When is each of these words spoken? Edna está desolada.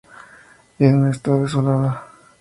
Edna 0.79 1.11
está 1.11 1.31
desolada. 1.37 1.91